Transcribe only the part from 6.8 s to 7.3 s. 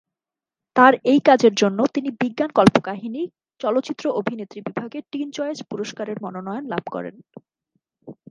করেন।